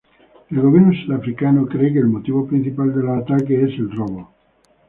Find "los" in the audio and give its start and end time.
3.03-3.19